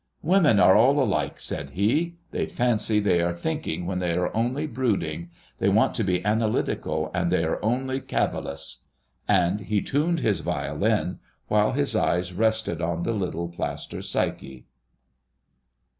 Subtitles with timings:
[0.23, 2.15] "Women are all alike," said he.
[2.31, 5.29] "They fancy they are thinking when they are only brooding.
[5.59, 8.85] They want to be analytical, and they are only cavilous."
[9.27, 11.19] And he tuned his violin,
[11.49, 14.65] while his eyes rested on the little plaster Psyche.